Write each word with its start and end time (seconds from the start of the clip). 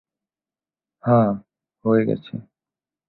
হাঁ, 1.03 1.29
হয়ে 1.85 2.01
গেছে। 2.05 2.33